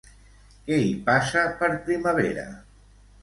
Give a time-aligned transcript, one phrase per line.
[0.69, 2.47] Qui hi passa per primavera?